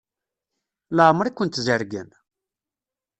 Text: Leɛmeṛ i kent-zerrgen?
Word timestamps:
Leɛmeṛ 0.95 1.25
i 1.27 1.31
kent-zerrgen? 1.33 2.09